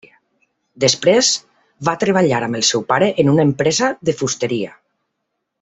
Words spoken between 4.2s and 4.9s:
fusteria.